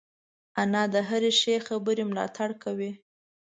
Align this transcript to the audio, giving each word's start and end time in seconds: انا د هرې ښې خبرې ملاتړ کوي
انا 0.61 0.83
د 0.93 0.95
هرې 1.09 1.31
ښې 1.39 1.55
خبرې 1.67 2.03
ملاتړ 2.11 2.49
کوي 2.63 2.91